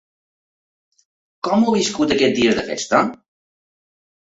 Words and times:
Com 1.49 1.67
heu 1.67 1.77
viscut 1.77 2.15
aquests 2.17 2.37
dies 2.41 2.59
de 2.63 2.65
festa? 2.73 3.05